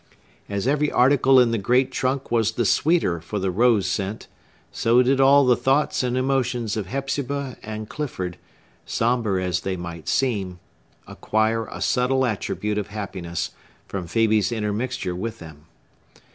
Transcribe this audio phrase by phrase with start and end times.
[0.49, 4.25] As every article in the great trunk was the sweeter for the rose scent,
[4.71, 8.37] so did all the thoughts and emotions of Hepzibah and Clifford,
[8.83, 10.57] sombre as they might seem,
[11.05, 13.51] acquire a subtle attribute of happiness
[13.87, 15.67] from Phœbe's intermixture with them.